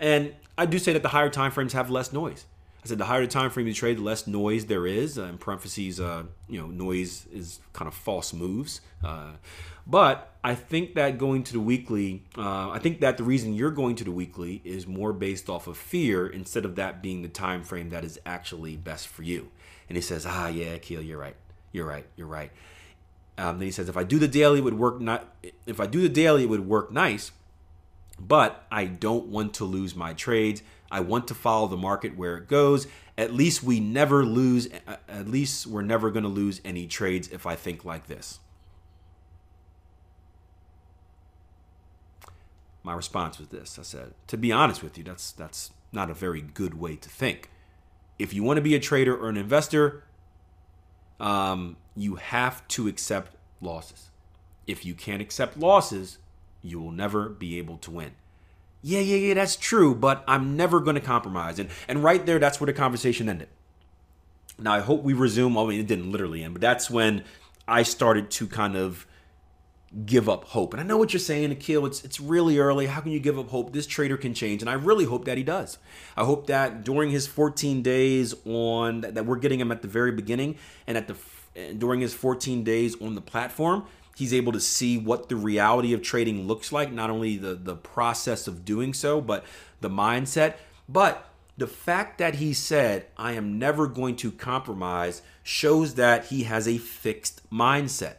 And 0.00 0.34
I 0.56 0.66
do 0.66 0.78
say 0.78 0.92
that 0.92 1.02
the 1.02 1.08
higher 1.08 1.30
time 1.30 1.50
frames 1.50 1.72
have 1.72 1.90
less 1.90 2.12
noise. 2.12 2.44
I 2.84 2.86
said 2.88 2.98
the 2.98 3.04
higher 3.06 3.20
the 3.22 3.26
time 3.26 3.50
frame 3.50 3.66
you 3.66 3.74
trade, 3.74 3.98
the 3.98 4.02
less 4.02 4.26
noise 4.26 4.66
there 4.66 4.86
is. 4.86 5.18
Uh, 5.18 5.24
in 5.24 5.38
parentheses, 5.38 5.98
uh, 6.00 6.24
you 6.48 6.60
know, 6.60 6.68
noise 6.68 7.26
is 7.32 7.60
kind 7.72 7.88
of 7.88 7.94
false 7.94 8.32
moves. 8.32 8.80
Uh, 9.04 9.32
but 9.86 10.36
I 10.44 10.54
think 10.54 10.94
that 10.94 11.18
going 11.18 11.42
to 11.44 11.52
the 11.54 11.60
weekly, 11.60 12.22
uh, 12.36 12.70
I 12.70 12.78
think 12.78 13.00
that 13.00 13.16
the 13.16 13.24
reason 13.24 13.54
you're 13.54 13.70
going 13.70 13.96
to 13.96 14.04
the 14.04 14.12
weekly 14.12 14.60
is 14.64 14.86
more 14.86 15.12
based 15.12 15.48
off 15.48 15.66
of 15.66 15.76
fear 15.76 16.26
instead 16.26 16.64
of 16.64 16.76
that 16.76 17.02
being 17.02 17.22
the 17.22 17.28
time 17.28 17.62
frame 17.64 17.90
that 17.90 18.04
is 18.04 18.20
actually 18.24 18.76
best 18.76 19.08
for 19.08 19.22
you. 19.22 19.50
And 19.88 19.96
he 19.96 20.02
says, 20.02 20.24
Ah, 20.26 20.48
yeah, 20.48 20.78
Keel, 20.78 21.02
you're 21.02 21.18
right. 21.18 21.36
You're 21.72 21.86
right. 21.86 22.06
You're 22.16 22.26
right. 22.26 22.52
Um, 23.38 23.58
then 23.58 23.66
he 23.66 23.70
says, 23.72 23.88
if 23.88 23.96
I 23.96 24.02
do 24.04 24.18
the 24.18 24.28
daily, 24.28 24.58
it 24.58 24.64
would 24.64 24.78
work 24.78 25.00
not. 25.00 25.34
If 25.64 25.78
I 25.80 25.86
do 25.86 26.00
the 26.00 26.08
daily, 26.08 26.42
it 26.42 26.48
would 26.48 26.66
work 26.66 26.90
nice. 26.90 27.30
but 28.18 28.66
I 28.70 28.86
don't 28.86 29.26
want 29.26 29.54
to 29.54 29.64
lose 29.64 29.94
my 29.94 30.12
trades. 30.12 30.62
I 30.90 31.00
want 31.00 31.28
to 31.28 31.34
follow 31.34 31.66
the 31.66 31.76
market 31.76 32.16
where 32.16 32.36
it 32.36 32.48
goes. 32.48 32.86
At 33.16 33.32
least 33.32 33.62
we 33.62 33.80
never 33.80 34.24
lose, 34.24 34.68
at 35.08 35.28
least 35.28 35.66
we're 35.66 35.82
never 35.82 36.10
going 36.10 36.22
to 36.22 36.28
lose 36.28 36.60
any 36.64 36.86
trades 36.86 37.28
if 37.28 37.46
I 37.46 37.56
think 37.56 37.84
like 37.84 38.06
this. 38.06 38.38
My 42.82 42.94
response 42.94 43.38
was 43.38 43.48
this 43.48 43.78
I 43.78 43.82
said, 43.82 44.14
to 44.28 44.36
be 44.36 44.52
honest 44.52 44.82
with 44.82 44.96
you, 44.96 45.04
that's, 45.04 45.32
that's 45.32 45.72
not 45.92 46.10
a 46.10 46.14
very 46.14 46.40
good 46.40 46.74
way 46.74 46.96
to 46.96 47.08
think. 47.08 47.50
If 48.18 48.32
you 48.32 48.42
want 48.42 48.56
to 48.56 48.62
be 48.62 48.74
a 48.74 48.80
trader 48.80 49.16
or 49.16 49.28
an 49.28 49.36
investor, 49.36 50.04
um, 51.20 51.76
you 51.96 52.16
have 52.16 52.66
to 52.68 52.88
accept 52.88 53.32
losses. 53.60 54.10
If 54.66 54.84
you 54.84 54.94
can't 54.94 55.20
accept 55.20 55.56
losses, 55.56 56.18
you 56.62 56.80
will 56.80 56.92
never 56.92 57.28
be 57.28 57.58
able 57.58 57.76
to 57.78 57.90
win. 57.90 58.12
Yeah, 58.82 59.00
yeah, 59.00 59.16
yeah, 59.16 59.34
that's 59.34 59.56
true, 59.56 59.94
but 59.94 60.24
I'm 60.28 60.56
never 60.56 60.80
going 60.80 60.94
to 60.94 61.00
compromise. 61.00 61.58
And 61.58 61.68
and 61.88 62.02
right 62.02 62.24
there, 62.24 62.38
that's 62.38 62.60
where 62.60 62.66
the 62.66 62.72
conversation 62.72 63.28
ended. 63.28 63.48
Now 64.58 64.72
I 64.72 64.80
hope 64.80 65.02
we 65.02 65.12
resume. 65.12 65.56
I 65.58 65.66
mean, 65.66 65.80
it 65.80 65.86
didn't 65.86 66.10
literally 66.10 66.42
end, 66.44 66.54
but 66.54 66.60
that's 66.60 66.90
when 66.90 67.24
I 67.66 67.82
started 67.82 68.30
to 68.32 68.46
kind 68.46 68.76
of 68.76 69.06
give 70.04 70.28
up 70.28 70.44
hope. 70.44 70.74
And 70.74 70.80
I 70.80 70.84
know 70.84 70.98
what 70.98 71.12
you're 71.12 71.20
saying, 71.20 71.50
Akil. 71.50 71.86
It's 71.86 72.04
it's 72.04 72.20
really 72.20 72.58
early. 72.58 72.86
How 72.86 73.00
can 73.00 73.12
you 73.12 73.20
give 73.20 73.38
up 73.38 73.48
hope? 73.48 73.72
This 73.72 73.86
trader 73.86 74.16
can 74.16 74.34
change, 74.34 74.62
and 74.62 74.70
I 74.70 74.74
really 74.74 75.04
hope 75.04 75.24
that 75.24 75.38
he 75.38 75.44
does. 75.44 75.78
I 76.16 76.24
hope 76.24 76.46
that 76.46 76.84
during 76.84 77.10
his 77.10 77.26
14 77.26 77.82
days 77.82 78.34
on 78.44 79.02
that, 79.02 79.26
we're 79.26 79.36
getting 79.38 79.60
him 79.60 79.72
at 79.72 79.82
the 79.82 79.88
very 79.88 80.12
beginning, 80.12 80.56
and 80.86 80.96
at 80.96 81.08
the 81.08 81.16
during 81.76 82.00
his 82.00 82.14
14 82.14 82.62
days 82.62 83.00
on 83.00 83.14
the 83.14 83.20
platform, 83.20 83.84
he's 84.18 84.34
able 84.34 84.50
to 84.52 84.60
see 84.60 84.98
what 84.98 85.28
the 85.28 85.36
reality 85.36 85.92
of 85.92 86.02
trading 86.02 86.48
looks 86.48 86.72
like. 86.72 86.92
Not 86.92 87.08
only 87.08 87.36
the 87.36 87.54
the 87.54 87.76
process 87.76 88.48
of 88.48 88.64
doing 88.64 88.92
so, 88.92 89.20
but 89.20 89.44
the 89.80 89.88
mindset. 89.88 90.54
But 90.88 91.30
the 91.56 91.68
fact 91.68 92.18
that 92.18 92.36
he 92.36 92.52
said, 92.52 93.06
I 93.16 93.32
am 93.32 93.58
never 93.58 93.86
going 93.86 94.16
to 94.16 94.32
compromise, 94.32 95.22
shows 95.42 95.94
that 95.94 96.26
he 96.26 96.44
has 96.44 96.66
a 96.66 96.78
fixed 96.78 97.48
mindset. 97.50 98.14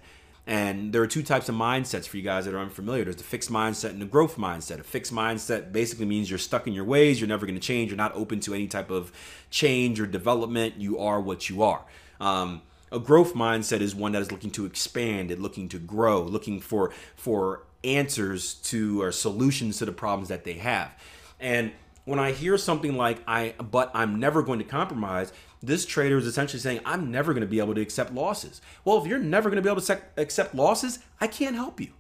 And 0.47 0.93
there 0.93 1.01
are 1.01 1.07
two 1.07 1.21
types 1.21 1.47
of 1.49 1.55
mindsets 1.55 2.07
for 2.07 2.17
you 2.17 2.23
guys 2.23 2.45
that 2.45 2.53
are 2.53 2.59
unfamiliar. 2.59 3.03
There's 3.03 3.17
the 3.17 3.23
fixed 3.23 3.51
mindset 3.51 3.89
and 3.91 4.01
the 4.01 4.05
growth 4.05 4.37
mindset. 4.37 4.79
A 4.79 4.83
fixed 4.83 5.13
mindset 5.13 5.71
basically 5.71 6.05
means 6.05 6.29
you're 6.29 6.39
stuck 6.39 6.65
in 6.65 6.73
your 6.73 6.85
ways, 6.85 7.19
you're 7.19 7.27
never 7.27 7.45
going 7.45 7.59
to 7.59 7.61
change, 7.61 7.91
you're 7.91 7.97
not 7.97 8.15
open 8.15 8.39
to 8.41 8.53
any 8.53 8.67
type 8.67 8.89
of 8.89 9.11
change 9.51 9.99
or 9.99 10.07
development. 10.07 10.75
You 10.77 10.97
are 10.99 11.21
what 11.21 11.49
you 11.49 11.61
are. 11.61 11.83
Um, 12.19 12.61
a 12.91 12.99
growth 12.99 13.33
mindset 13.33 13.81
is 13.81 13.95
one 13.95 14.11
that 14.13 14.21
is 14.21 14.31
looking 14.31 14.51
to 14.51 14.65
expand, 14.65 15.31
and 15.31 15.41
looking 15.41 15.69
to 15.69 15.79
grow, 15.79 16.21
looking 16.21 16.59
for 16.59 16.91
for 17.15 17.63
answers 17.83 18.55
to 18.55 19.01
or 19.01 19.11
solutions 19.11 19.77
to 19.77 19.85
the 19.85 19.91
problems 19.91 20.29
that 20.29 20.43
they 20.43 20.53
have. 20.53 20.91
And 21.39 21.71
when 22.05 22.19
I 22.19 22.31
hear 22.31 22.57
something 22.57 22.97
like 22.97 23.21
I 23.27 23.53
but 23.71 23.91
I'm 23.93 24.19
never 24.19 24.41
going 24.41 24.59
to 24.59 24.65
compromise, 24.65 25.31
this 25.61 25.85
trader 25.85 26.17
is 26.17 26.25
essentially 26.25 26.59
saying, 26.59 26.81
I'm 26.85 27.11
never 27.11 27.33
going 27.33 27.41
to 27.41 27.47
be 27.47 27.59
able 27.59 27.75
to 27.75 27.81
accept 27.81 28.13
losses. 28.13 28.61
Well, 28.83 28.97
if 28.97 29.07
you're 29.07 29.19
never 29.19 29.49
going 29.49 29.61
to 29.61 29.61
be 29.61 29.69
able 29.69 29.81
to 29.81 30.01
accept 30.17 30.55
losses, 30.55 30.99
I 31.21 31.27
can't 31.27 31.55
help 31.55 31.79
you. 31.79 31.91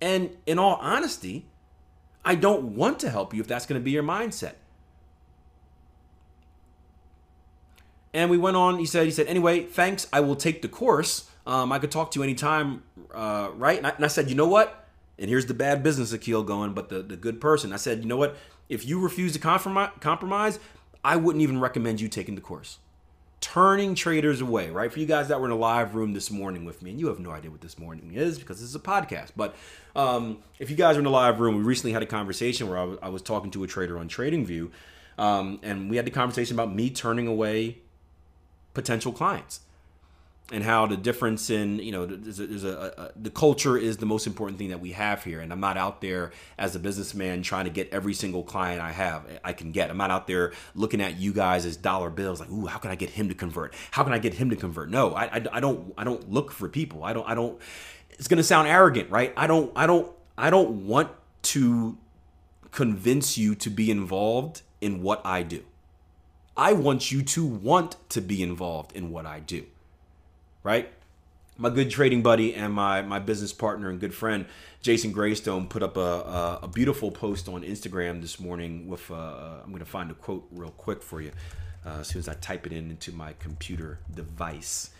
And 0.00 0.36
in 0.46 0.58
all 0.58 0.76
honesty, 0.76 1.46
I 2.24 2.34
don't 2.34 2.74
want 2.76 2.98
to 3.00 3.10
help 3.10 3.32
you 3.32 3.40
if 3.40 3.46
that's 3.46 3.66
going 3.66 3.80
to 3.80 3.84
be 3.84 3.92
your 3.92 4.02
mindset. 4.02 4.54
And 8.16 8.30
we 8.30 8.38
went 8.38 8.56
on. 8.56 8.78
He 8.78 8.86
said, 8.86 9.04
he 9.04 9.10
said, 9.10 9.26
anyway, 9.26 9.64
thanks. 9.64 10.08
I 10.10 10.20
will 10.20 10.36
take 10.36 10.62
the 10.62 10.68
course. 10.68 11.28
Um, 11.46 11.70
I 11.70 11.78
could 11.78 11.90
talk 11.90 12.12
to 12.12 12.18
you 12.18 12.22
anytime, 12.22 12.82
uh, 13.14 13.50
right? 13.54 13.76
And 13.76 13.86
I, 13.86 13.90
and 13.90 14.04
I, 14.06 14.08
said, 14.08 14.30
you 14.30 14.34
know 14.34 14.48
what? 14.48 14.86
And 15.18 15.28
here's 15.28 15.44
the 15.44 15.52
bad 15.52 15.82
business 15.82 16.14
Akil 16.14 16.42
going, 16.42 16.72
but 16.72 16.88
the, 16.88 17.02
the 17.02 17.16
good 17.16 17.42
person. 17.42 17.74
I 17.74 17.76
said, 17.76 17.98
you 17.98 18.06
know 18.06 18.16
what? 18.16 18.38
If 18.70 18.86
you 18.86 19.00
refuse 19.00 19.34
to 19.34 19.38
compromise, 19.38 20.58
I 21.04 21.16
wouldn't 21.16 21.42
even 21.42 21.60
recommend 21.60 22.00
you 22.00 22.08
taking 22.08 22.36
the 22.36 22.40
course. 22.40 22.78
Turning 23.42 23.94
traders 23.94 24.40
away, 24.40 24.70
right? 24.70 24.90
For 24.90 24.98
you 24.98 25.04
guys 25.04 25.28
that 25.28 25.38
were 25.38 25.46
in 25.46 25.52
a 25.52 25.56
live 25.56 25.94
room 25.94 26.14
this 26.14 26.30
morning 26.30 26.64
with 26.64 26.80
me, 26.82 26.92
and 26.92 26.98
you 26.98 27.08
have 27.08 27.20
no 27.20 27.32
idea 27.32 27.50
what 27.50 27.60
this 27.60 27.78
morning 27.78 28.12
is 28.14 28.38
because 28.38 28.60
this 28.60 28.70
is 28.70 28.74
a 28.74 28.80
podcast. 28.80 29.32
But 29.36 29.54
um, 29.94 30.38
if 30.58 30.70
you 30.70 30.76
guys 30.76 30.96
are 30.96 31.00
in 31.00 31.04
the 31.04 31.10
live 31.10 31.38
room, 31.38 31.54
we 31.54 31.62
recently 31.62 31.92
had 31.92 32.02
a 32.02 32.06
conversation 32.06 32.66
where 32.66 32.78
I 32.78 32.84
was, 32.84 32.98
was 33.02 33.22
talking 33.22 33.50
to 33.50 33.62
a 33.62 33.66
trader 33.66 33.98
on 33.98 34.08
TradingView, 34.08 34.70
um, 35.18 35.60
and 35.62 35.90
we 35.90 35.96
had 35.96 36.06
the 36.06 36.10
conversation 36.10 36.56
about 36.56 36.74
me 36.74 36.88
turning 36.88 37.26
away 37.26 37.76
potential 38.76 39.10
clients 39.10 39.60
and 40.52 40.62
how 40.62 40.86
the 40.86 40.96
difference 40.96 41.50
in 41.50 41.78
you 41.78 41.90
know 41.90 42.04
there's 42.06 42.38
a, 42.38 42.46
there's 42.46 42.62
a, 42.62 43.12
a, 43.16 43.18
the 43.18 43.30
culture 43.30 43.76
is 43.76 43.96
the 43.96 44.06
most 44.06 44.26
important 44.26 44.58
thing 44.58 44.68
that 44.68 44.80
we 44.80 44.92
have 44.92 45.24
here. 45.24 45.40
And 45.40 45.50
i'm 45.50 45.60
not 45.60 45.78
out 45.78 46.02
there 46.02 46.30
as 46.58 46.76
a 46.76 46.78
businessman 46.78 47.42
trying 47.42 47.64
to 47.64 47.70
get 47.70 47.88
every 47.90 48.12
single 48.14 48.42
client 48.44 48.80
i 48.80 48.92
have 48.92 49.24
i 49.42 49.52
can 49.54 49.72
get. 49.72 49.90
I'm 49.90 49.96
not 49.96 50.10
out 50.10 50.26
there 50.26 50.52
looking 50.74 51.00
at 51.00 51.16
you 51.16 51.32
guys 51.32 51.64
as 51.64 51.76
dollar 51.76 52.10
bills 52.10 52.38
like 52.38 52.50
ooh 52.50 52.66
how 52.66 52.78
can 52.78 52.90
i 52.90 52.94
get 52.94 53.10
him 53.10 53.28
to 53.30 53.34
convert? 53.34 53.74
How 53.90 54.04
can 54.04 54.12
i 54.12 54.18
get 54.18 54.34
him 54.34 54.50
to 54.50 54.56
convert? 54.56 54.90
No 54.90 55.14
i, 55.14 55.24
I, 55.24 55.46
I 55.54 55.60
don't 55.60 55.94
i 55.96 56.04
don't 56.04 56.30
look 56.30 56.52
for 56.52 56.68
people. 56.68 57.02
I 57.02 57.14
don't 57.14 57.26
i 57.26 57.34
don't 57.34 57.58
it's 58.10 58.28
going 58.28 58.38
to 58.38 58.44
sound 58.44 58.68
arrogant 58.68 59.10
right? 59.10 59.32
I 59.36 59.46
don't 59.46 59.72
i 59.74 59.86
don't 59.86 60.12
i 60.36 60.50
don't 60.50 60.86
want 60.86 61.10
to 61.54 61.96
convince 62.70 63.38
you 63.38 63.54
to 63.54 63.70
be 63.70 63.90
involved 63.90 64.62
in 64.80 65.02
what 65.02 65.22
i 65.24 65.42
do 65.42 65.64
i 66.56 66.72
want 66.72 67.12
you 67.12 67.22
to 67.22 67.44
want 67.44 67.96
to 68.08 68.20
be 68.20 68.42
involved 68.42 68.94
in 68.94 69.10
what 69.10 69.26
i 69.26 69.40
do 69.40 69.64
right? 70.66 70.92
My 71.56 71.70
good 71.70 71.90
trading 71.90 72.22
buddy 72.22 72.54
and 72.54 72.74
my 72.74 73.00
my 73.00 73.20
business 73.20 73.52
partner 73.52 73.88
and 73.88 74.00
good 74.00 74.12
friend 74.12 74.46
Jason 74.82 75.12
Graystone, 75.12 75.68
put 75.68 75.82
up 75.82 75.96
a, 75.96 76.00
a, 76.00 76.58
a 76.64 76.68
beautiful 76.68 77.10
post 77.10 77.48
on 77.48 77.62
Instagram 77.62 78.20
this 78.20 78.38
morning. 78.40 78.88
With 78.88 79.10
uh, 79.10 79.14
uh 79.14 79.60
I'm 79.62 79.70
going 79.70 79.78
to 79.78 79.90
find 79.90 80.10
a 80.10 80.14
quote 80.14 80.46
real 80.50 80.72
quick 80.72 81.02
for 81.02 81.20
you 81.22 81.30
uh, 81.86 82.00
as 82.00 82.08
soon 82.08 82.18
as 82.18 82.28
I 82.28 82.34
type 82.34 82.66
it 82.66 82.72
in 82.72 82.90
into 82.90 83.12
my 83.12 83.32
computer 83.38 84.00
device. 84.12 84.90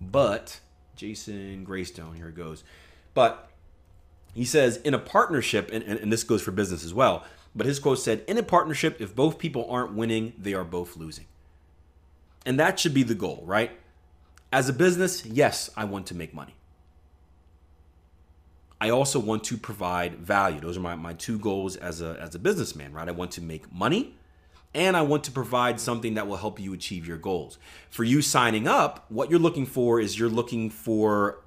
But 0.00 0.58
Jason 0.96 1.64
Graystone, 1.66 2.16
here 2.16 2.28
it 2.28 2.34
goes. 2.34 2.64
But 3.12 3.50
he 4.34 4.44
says 4.44 4.78
in 4.78 4.94
a 4.94 4.98
partnership, 4.98 5.70
and, 5.70 5.84
and, 5.84 6.00
and 6.00 6.12
this 6.12 6.24
goes 6.24 6.42
for 6.42 6.50
business 6.50 6.82
as 6.82 6.94
well. 6.94 7.24
But 7.54 7.66
his 7.66 7.78
quote 7.78 7.98
said, 7.98 8.24
"In 8.26 8.36
a 8.38 8.42
partnership, 8.42 9.00
if 9.00 9.14
both 9.14 9.38
people 9.38 9.66
aren't 9.70 9.94
winning, 9.94 10.32
they 10.38 10.54
are 10.54 10.64
both 10.64 10.96
losing." 10.96 11.26
And 12.44 12.58
that 12.58 12.78
should 12.78 12.94
be 12.94 13.02
the 13.02 13.14
goal, 13.14 13.42
right? 13.46 13.72
As 14.52 14.68
a 14.68 14.72
business, 14.72 15.24
yes, 15.24 15.70
I 15.76 15.84
want 15.84 16.06
to 16.08 16.14
make 16.14 16.34
money. 16.34 16.54
I 18.80 18.90
also 18.90 19.18
want 19.18 19.44
to 19.44 19.56
provide 19.56 20.16
value. 20.16 20.60
Those 20.60 20.76
are 20.76 20.80
my, 20.80 20.94
my 20.94 21.14
two 21.14 21.38
goals 21.38 21.76
as 21.76 22.02
a, 22.02 22.18
as 22.20 22.34
a 22.34 22.38
businessman, 22.38 22.92
right? 22.92 23.08
I 23.08 23.12
want 23.12 23.30
to 23.32 23.40
make 23.40 23.72
money 23.72 24.14
and 24.74 24.96
I 24.96 25.02
want 25.02 25.24
to 25.24 25.30
provide 25.30 25.80
something 25.80 26.14
that 26.14 26.26
will 26.26 26.36
help 26.36 26.60
you 26.60 26.74
achieve 26.74 27.06
your 27.06 27.16
goals. 27.16 27.58
For 27.90 28.04
you 28.04 28.20
signing 28.20 28.68
up, 28.68 29.06
what 29.08 29.30
you're 29.30 29.38
looking 29.38 29.66
for 29.66 30.00
is 30.00 30.18
you're 30.18 30.28
looking 30.28 30.68
for 30.68 31.40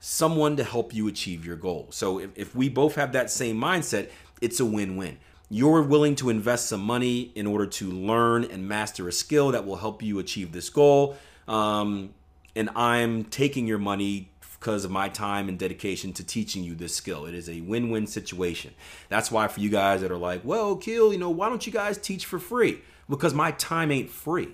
someone 0.00 0.56
to 0.56 0.64
help 0.64 0.92
you 0.92 1.08
achieve 1.08 1.46
your 1.46 1.56
goal. 1.56 1.86
So 1.90 2.18
if, 2.18 2.30
if 2.36 2.54
we 2.54 2.68
both 2.68 2.96
have 2.96 3.12
that 3.12 3.30
same 3.30 3.58
mindset, 3.58 4.10
it's 4.40 4.60
a 4.60 4.64
win 4.64 4.96
win. 4.96 5.18
You're 5.48 5.82
willing 5.82 6.16
to 6.16 6.30
invest 6.30 6.68
some 6.68 6.80
money 6.80 7.32
in 7.34 7.46
order 7.46 7.66
to 7.66 7.90
learn 7.90 8.44
and 8.44 8.68
master 8.68 9.08
a 9.08 9.12
skill 9.12 9.52
that 9.52 9.64
will 9.64 9.76
help 9.76 10.02
you 10.02 10.18
achieve 10.18 10.52
this 10.52 10.70
goal. 10.70 11.16
Um, 11.46 12.14
and 12.56 12.70
I'm 12.74 13.24
taking 13.24 13.66
your 13.66 13.78
money 13.78 14.30
because 14.58 14.84
of 14.84 14.90
my 14.90 15.08
time 15.08 15.48
and 15.48 15.58
dedication 15.58 16.12
to 16.14 16.24
teaching 16.24 16.64
you 16.64 16.74
this 16.74 16.94
skill. 16.94 17.26
It 17.26 17.34
is 17.34 17.48
a 17.48 17.60
win-win 17.60 18.06
situation. 18.06 18.74
That's 19.08 19.30
why 19.30 19.46
for 19.46 19.60
you 19.60 19.68
guys 19.68 20.00
that 20.00 20.10
are 20.10 20.16
like, 20.16 20.40
"Well, 20.44 20.76
Kill, 20.76 21.12
you 21.12 21.18
know, 21.18 21.30
why 21.30 21.48
don't 21.48 21.64
you 21.66 21.72
guys 21.72 21.98
teach 21.98 22.26
for 22.26 22.38
free?" 22.38 22.80
Because 23.08 23.34
my 23.34 23.52
time 23.52 23.92
ain't 23.92 24.10
free 24.10 24.48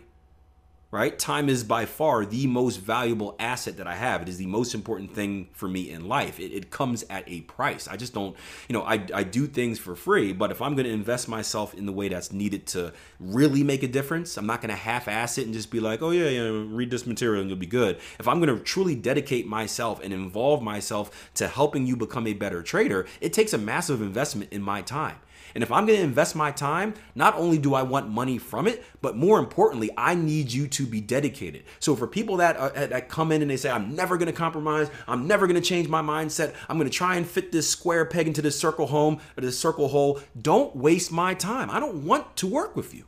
right? 0.93 1.19
Time 1.19 1.49
is 1.49 1.65
by 1.65 1.87
far 1.87 2.27
the 2.27 2.47
most 2.47 2.77
valuable 2.77 3.35
asset 3.41 3.79
that 3.79 3.87
I 3.87 3.95
have. 3.95 4.21
It 4.21 4.29
is 4.29 4.37
the 4.37 4.47
most 4.47 4.75
important 4.75 5.15
thing 5.15 5.49
for 5.53 5.67
me 5.67 5.91
in 5.91 6.07
life. 6.07 6.39
It, 6.39 6.53
it 6.53 6.71
comes 6.71 7.03
at 7.09 7.25
a 7.27 7.41
price. 7.41 7.89
I 7.89 7.97
just 7.97 8.13
don't, 8.13 8.37
you 8.69 8.75
know, 8.75 8.83
I, 8.83 9.03
I 9.15 9.25
do 9.25 9.47
things 9.47 9.79
for 9.79 9.97
free, 9.97 10.35
but 10.35 10.51
if 10.51 10.61
I'm 10.61 10.75
going 10.75 10.85
to 10.85 10.93
invest 10.93 11.29
myself 11.29 11.73
in 11.73 11.87
the 11.87 11.93
way 11.93 12.09
that's 12.09 12.31
needed 12.31 12.67
to 12.69 12.93
really 13.19 13.65
make 13.65 13.83
a 13.83 13.89
difference, 13.89 14.37
I'm 14.37 14.47
not 14.47 14.61
going 14.61 14.69
to 14.69 14.77
half 14.77 15.09
ass 15.09 15.39
it 15.39 15.47
and 15.47 15.55
just 15.55 15.71
be 15.71 15.81
like, 15.81 16.03
oh, 16.03 16.11
yeah, 16.11 16.29
yeah, 16.29 16.63
read 16.69 16.91
this 16.91 17.07
material 17.07 17.41
and 17.41 17.49
you'll 17.49 17.59
be 17.59 17.65
good. 17.65 17.97
If 18.21 18.29
I'm 18.29 18.39
going 18.39 18.55
to 18.55 18.63
truly 18.63 18.95
dedicate 18.95 19.47
myself 19.47 19.99
and 20.05 20.13
involve 20.13 20.63
myself 20.63 21.31
to 21.35 21.49
helping 21.49 21.87
you 21.87 21.97
become 21.97 22.27
a 22.27 22.35
better 22.35 22.63
trader, 22.63 23.07
it 23.23 23.33
takes 23.33 23.55
a 23.55 23.59
massive 23.59 24.03
investment 24.03 24.53
in 24.53 24.61
my 24.61 24.83
time. 24.83 25.17
And 25.55 25.63
if 25.63 25.71
I'm 25.71 25.87
going 25.87 25.99
to 25.99 26.05
invest 26.05 26.35
my 26.35 26.51
time, 26.51 26.95
not 27.15 27.35
only 27.35 27.59
do 27.59 27.75
I 27.75 27.83
want 27.83 28.09
money 28.09 28.39
from 28.39 28.67
it, 28.67 28.85
but 29.03 29.17
more 29.17 29.39
importantly, 29.39 29.91
I 29.97 30.15
need 30.15 30.53
you 30.53 30.67
to 30.69 30.87
be 30.87 31.01
dedicated. 31.01 31.65
So 31.79 31.95
for 31.95 32.07
people 32.07 32.39
that 32.39 32.57
uh, 32.57 32.87
that 32.87 33.09
come 33.09 33.33
in 33.33 33.43
and 33.43 33.51
they 33.51 33.57
say, 33.57 33.71
"I'm 33.71 33.95
never 33.95 34.17
going 34.17 34.27
to 34.27 34.33
compromise. 34.33 34.91
I'm 35.07 35.27
never 35.27 35.47
going 35.47 35.61
to 35.61 35.67
change 35.67 35.89
my 35.89 36.03
mindset. 36.03 36.55
I'm 36.69 36.79
going 36.79 36.89
to 36.89 36.97
try 36.97 37.17
and 37.17 37.27
fit 37.27 37.53
this 37.53 37.69
square 37.69 38.05
peg 38.05 38.27
into 38.27 38.43
this 38.43 38.59
circle 38.59 38.87
home 38.87 39.21
or 39.37 39.43
this 39.43 39.59
circle 39.59 39.89
hole," 39.89 40.21
don't 40.41 40.75
waste 40.75 41.13
my 41.13 41.35
time. 41.35 41.71
I 41.71 41.81
don't 41.81 42.07
want 42.07 42.37
to 42.37 42.47
work 42.47 42.75
with 42.75 42.95
you. 42.95 43.05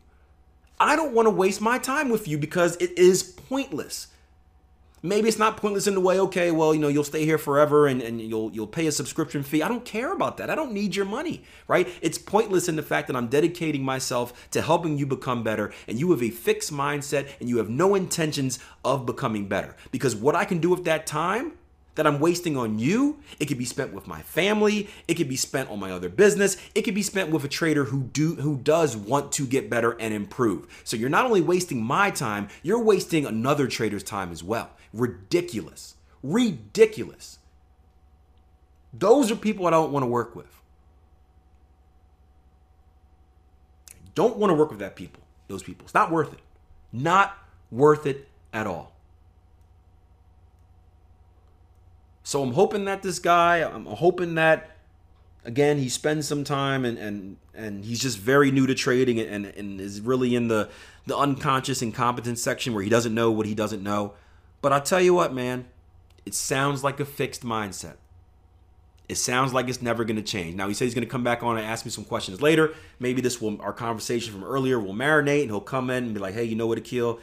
I 0.78 0.96
don't 0.96 1.14
want 1.14 1.26
to 1.26 1.30
waste 1.30 1.60
my 1.60 1.78
time 1.78 2.10
with 2.10 2.28
you 2.28 2.36
because 2.36 2.76
it 2.76 2.98
is 2.98 3.22
pointless. 3.22 4.08
Maybe 5.04 5.28
it's 5.28 5.38
not 5.38 5.58
pointless 5.58 5.87
in 5.87 5.92
the 5.92 6.00
way, 6.00 6.18
okay, 6.18 6.50
well, 6.50 6.75
you 6.75 6.80
know, 6.80 6.88
you'll 6.88 7.04
stay 7.04 7.26
here 7.26 7.37
forever 7.37 7.87
and, 7.87 8.00
and 8.00 8.23
you'll 8.23 8.50
you'll 8.52 8.66
pay 8.66 8.87
a 8.87 8.92
subscription 8.92 9.42
fee. 9.42 9.62
I 9.62 9.68
don't 9.68 9.84
care 9.84 10.14
about 10.14 10.38
that. 10.38 10.49
I 10.49 10.54
don't 10.54 10.73
need 10.73 10.96
your 10.96 11.04
money, 11.04 11.44
right? 11.68 11.87
It's 12.00 12.16
pointless 12.16 12.70
in 12.70 12.76
the 12.76 12.82
fact 12.82 13.08
that 13.08 13.14
I'm 13.14 13.26
dedicating 13.26 13.84
myself 13.84 14.49
to 14.52 14.62
helping 14.62 14.96
you 14.96 15.04
become 15.04 15.42
better 15.42 15.75
and 15.87 16.00
you 16.00 16.11
have 16.12 16.23
a 16.23 16.30
fixed 16.30 16.73
mindset 16.73 17.28
and 17.38 17.50
you 17.50 17.58
have 17.58 17.68
no 17.68 17.94
intentions 17.94 18.58
of 18.82 19.04
becoming 19.04 19.46
better. 19.46 19.76
Because 19.90 20.16
what 20.16 20.34
I 20.34 20.46
can 20.46 20.56
do 20.56 20.70
with 20.70 20.84
that 20.84 21.06
time 21.06 21.52
that 21.96 22.06
I'm 22.06 22.18
wasting 22.18 22.56
on 22.56 22.78
you, 22.78 23.20
it 23.38 23.44
could 23.44 23.58
be 23.58 23.66
spent 23.66 23.92
with 23.92 24.06
my 24.06 24.23
family, 24.23 24.88
it 25.06 25.14
could 25.14 25.28
be 25.28 25.37
spent 25.37 25.68
on 25.70 25.78
my 25.78 25.90
other 25.92 26.08
business, 26.08 26.56
it 26.75 26.80
could 26.82 26.94
be 26.94 27.02
spent 27.02 27.30
with 27.30 27.44
a 27.44 27.49
trader 27.49 27.84
who 27.84 28.04
do 28.04 28.37
who 28.37 28.56
does 28.56 28.96
want 28.96 29.32
to 29.32 29.46
get 29.46 29.68
better 29.68 29.92
and 30.00 30.14
improve. 30.14 30.66
So 30.82 30.96
you're 30.96 31.11
not 31.11 31.26
only 31.26 31.42
wasting 31.42 31.82
my 31.82 32.11
time, 32.11 32.49
you're 32.62 32.82
wasting 32.82 33.26
another 33.26 33.68
trader's 33.68 34.02
time 34.02 34.32
as 34.32 34.42
well. 34.42 34.70
Ridiculous. 34.94 35.96
Ridiculous. 36.22 37.38
Those 38.92 39.30
are 39.32 39.36
people 39.36 39.66
I 39.66 39.70
don't 39.70 39.92
want 39.92 40.04
to 40.04 40.06
work 40.06 40.36
with. 40.36 40.60
I 43.90 44.08
don't 44.14 44.36
want 44.36 44.50
to 44.50 44.54
work 44.54 44.70
with 44.70 44.78
that 44.78 44.94
people. 44.94 45.22
Those 45.48 45.64
people. 45.64 45.84
It's 45.84 45.94
not 45.94 46.12
worth 46.12 46.32
it. 46.32 46.38
Not 46.92 47.36
worth 47.70 48.06
it 48.06 48.28
at 48.52 48.68
all. 48.68 48.92
So 52.22 52.42
I'm 52.42 52.52
hoping 52.52 52.84
that 52.86 53.02
this 53.02 53.18
guy, 53.18 53.58
I'm 53.58 53.84
hoping 53.84 54.36
that 54.36 54.70
again 55.44 55.76
he 55.76 55.88
spends 55.90 56.26
some 56.26 56.42
time 56.42 56.84
and 56.84 56.96
and 56.96 57.36
and 57.52 57.84
he's 57.84 58.00
just 58.00 58.18
very 58.18 58.50
new 58.50 58.66
to 58.66 58.74
trading 58.74 59.20
and 59.20 59.44
and 59.44 59.80
is 59.80 60.00
really 60.00 60.34
in 60.34 60.48
the 60.48 60.70
the 61.06 61.16
unconscious 61.16 61.82
incompetence 61.82 62.40
section 62.40 62.72
where 62.72 62.82
he 62.82 62.88
doesn't 62.88 63.14
know 63.14 63.30
what 63.30 63.46
he 63.46 63.54
doesn't 63.54 63.82
know. 63.82 64.14
But 64.64 64.73
I'll 64.73 64.80
tell 64.80 65.02
you 65.02 65.12
what, 65.12 65.35
man, 65.35 65.66
it 66.25 66.33
sounds 66.33 66.83
like 66.83 66.99
a 66.99 67.04
fixed 67.04 67.42
mindset. 67.42 67.97
It 69.11 69.16
sounds 69.16 69.52
like 69.52 69.68
it's 69.68 69.83
never 69.83 70.04
going 70.04 70.16
to 70.16 70.23
change. 70.23 70.56
Now 70.56 70.68
he 70.68 70.73
said 70.73 70.87
he's 70.87 70.94
going 70.94 71.06
to 71.06 71.11
come 71.11 71.23
back 71.23 71.42
on 71.42 71.59
and 71.59 71.66
ask 71.66 71.85
me 71.85 71.90
some 71.90 72.06
questions 72.06 72.40
later. 72.40 72.73
Maybe 72.99 73.21
this 73.21 73.42
will 73.42 73.61
our 73.61 73.75
conversation 73.75 74.33
from 74.33 74.42
earlier 74.42 74.80
will 74.80 74.94
marinate 74.94 75.42
and 75.42 75.50
he'll 75.50 75.61
come 75.61 75.90
in 75.90 76.04
and 76.04 76.14
be 76.14 76.18
like, 76.18 76.33
"Hey, 76.33 76.44
you 76.44 76.56
know 76.56 76.66
what, 76.66 76.78
Akil? 76.78 77.21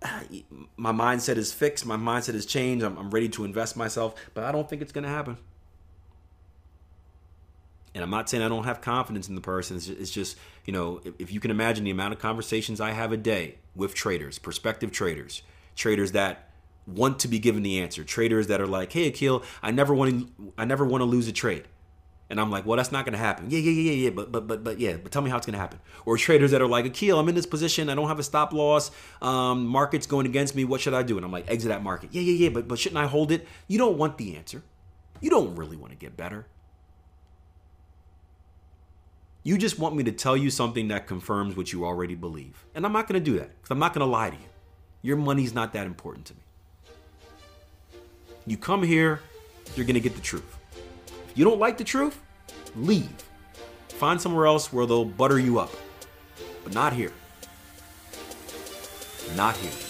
my 0.76 0.92
mindset 0.92 1.38
is 1.38 1.52
fixed. 1.52 1.84
My 1.86 1.96
mindset 1.96 2.34
has 2.34 2.46
changed. 2.46 2.84
I'm, 2.84 2.96
I'm 2.98 3.10
ready 3.10 3.30
to 3.30 3.44
invest 3.44 3.76
myself, 3.76 4.14
but 4.32 4.44
I 4.44 4.52
don't 4.52 4.70
think 4.70 4.80
it's 4.80 4.92
going 4.92 5.02
to 5.02 5.10
happen. 5.10 5.38
And 7.96 8.04
I'm 8.04 8.10
not 8.10 8.30
saying 8.30 8.44
I 8.44 8.48
don't 8.48 8.62
have 8.62 8.80
confidence 8.80 9.28
in 9.28 9.34
the 9.34 9.40
person. 9.40 9.76
It's 9.76 10.12
just, 10.12 10.38
you 10.64 10.72
know, 10.72 11.00
if, 11.18 11.32
you 11.32 11.40
can 11.40 11.50
imagine 11.50 11.82
the 11.82 11.90
amount 11.90 12.12
of 12.12 12.20
conversations 12.20 12.80
I 12.80 12.92
have 12.92 13.10
a 13.10 13.16
day 13.16 13.56
with 13.74 13.92
traders, 13.92 14.38
prospective 14.38 14.92
traders, 14.92 15.42
traders 15.74 16.12
that 16.12 16.45
want 16.86 17.18
to 17.20 17.28
be 17.28 17.38
given 17.38 17.62
the 17.62 17.80
answer, 17.80 18.04
traders 18.04 18.46
that 18.48 18.60
are 18.60 18.66
like, 18.66 18.92
"Hey, 18.92 19.08
Akil, 19.08 19.42
I 19.62 19.70
never 19.70 19.94
want 19.94 20.10
to, 20.38 20.52
I 20.56 20.64
never 20.64 20.84
want 20.84 21.02
to 21.02 21.06
lose 21.06 21.28
a 21.28 21.32
trade." 21.32 21.64
And 22.28 22.40
I'm 22.40 22.50
like, 22.50 22.66
well, 22.66 22.76
that's 22.76 22.90
not 22.90 23.04
gonna 23.04 23.18
happen. 23.18 23.50
Yeah, 23.50 23.60
yeah, 23.60 23.70
yeah, 23.70 23.92
yeah, 23.92 24.04
yeah. 24.04 24.10
but 24.10 24.32
but 24.32 24.48
but 24.48 24.64
but 24.64 24.80
yeah, 24.80 24.96
but 24.96 25.12
tell 25.12 25.22
me 25.22 25.30
how 25.30 25.36
it's 25.36 25.46
gonna 25.46 25.58
happen. 25.58 25.78
Or 26.04 26.16
traders 26.16 26.50
that 26.50 26.60
are 26.60 26.66
like, 26.66 26.84
Akil, 26.84 27.18
I'm 27.20 27.28
in 27.28 27.36
this 27.36 27.46
position, 27.46 27.88
I 27.88 27.94
don't 27.94 28.08
have 28.08 28.18
a 28.18 28.24
stop 28.24 28.52
loss, 28.52 28.90
um, 29.22 29.66
market's 29.66 30.06
going 30.06 30.26
against 30.26 30.56
me, 30.56 30.64
what 30.64 30.80
should 30.80 30.94
I 30.94 31.02
do? 31.04 31.16
And 31.16 31.24
I'm 31.24 31.30
like, 31.30 31.48
exit 31.48 31.68
that 31.68 31.84
market. 31.84 32.10
Yeah, 32.12 32.22
yeah, 32.22 32.44
yeah, 32.44 32.48
but 32.48 32.66
but 32.66 32.78
shouldn't 32.80 32.98
I 32.98 33.06
hold 33.06 33.30
it? 33.30 33.46
You 33.68 33.78
don't 33.78 33.96
want 33.96 34.18
the 34.18 34.36
answer. 34.36 34.62
You 35.20 35.30
don't 35.30 35.54
really 35.54 35.76
want 35.76 35.92
to 35.92 35.96
get 35.96 36.16
better. 36.16 36.46
You 39.44 39.56
just 39.56 39.78
want 39.78 39.94
me 39.94 40.02
to 40.02 40.12
tell 40.12 40.36
you 40.36 40.50
something 40.50 40.88
that 40.88 41.06
confirms 41.06 41.56
what 41.56 41.72
you 41.72 41.84
already 41.84 42.16
believe. 42.16 42.66
And 42.74 42.84
I'm 42.84 42.92
not 42.92 43.06
gonna 43.06 43.20
do 43.20 43.38
that, 43.38 43.50
because 43.56 43.70
I'm 43.70 43.78
not 43.78 43.94
gonna 43.94 44.04
lie 44.04 44.30
to 44.30 44.36
you. 44.36 44.48
Your 45.02 45.16
money's 45.16 45.54
not 45.54 45.72
that 45.74 45.86
important 45.86 46.26
to 46.26 46.34
me. 46.34 46.40
You 48.46 48.56
come 48.56 48.82
here, 48.82 49.20
you're 49.74 49.86
gonna 49.86 50.00
get 50.00 50.14
the 50.14 50.20
truth. 50.20 50.56
If 51.28 51.36
You 51.36 51.44
don't 51.44 51.58
like 51.58 51.78
the 51.78 51.84
truth? 51.84 52.20
Leave. 52.76 53.10
Find 53.88 54.20
somewhere 54.20 54.46
else 54.46 54.72
where 54.72 54.86
they'll 54.86 55.04
butter 55.04 55.38
you 55.38 55.58
up. 55.58 55.72
But 56.62 56.72
not 56.72 56.92
here. 56.92 57.12
Not 59.34 59.56
here. 59.56 59.85